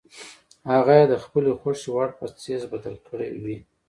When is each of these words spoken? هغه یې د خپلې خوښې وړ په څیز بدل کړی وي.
هغه 0.73 0.93
یې 0.99 1.05
د 1.11 1.13
خپلې 1.23 1.51
خوښې 1.61 1.89
وړ 1.93 2.09
په 2.19 2.25
څیز 2.41 2.61
بدل 2.73 2.95
کړی 3.07 3.29
وي. 3.43 3.57